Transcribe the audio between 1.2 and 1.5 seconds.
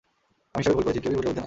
উর্ধ্বে না।